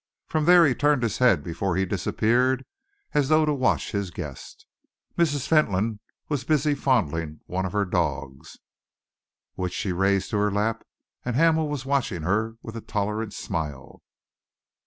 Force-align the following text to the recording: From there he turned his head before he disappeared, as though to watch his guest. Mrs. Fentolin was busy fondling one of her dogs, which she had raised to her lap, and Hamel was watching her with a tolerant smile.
From 0.25 0.45
there 0.45 0.65
he 0.65 0.73
turned 0.73 1.03
his 1.03 1.19
head 1.19 1.43
before 1.43 1.75
he 1.75 1.85
disappeared, 1.85 2.65
as 3.13 3.29
though 3.29 3.45
to 3.45 3.53
watch 3.53 3.91
his 3.91 4.09
guest. 4.09 4.65
Mrs. 5.15 5.45
Fentolin 5.47 5.99
was 6.27 6.43
busy 6.43 6.73
fondling 6.73 7.41
one 7.45 7.67
of 7.67 7.73
her 7.73 7.85
dogs, 7.85 8.57
which 9.53 9.73
she 9.73 9.89
had 9.89 9.97
raised 9.99 10.31
to 10.31 10.37
her 10.37 10.49
lap, 10.49 10.83
and 11.23 11.35
Hamel 11.35 11.67
was 11.69 11.85
watching 11.85 12.23
her 12.23 12.55
with 12.63 12.75
a 12.75 12.81
tolerant 12.81 13.35
smile. 13.35 14.01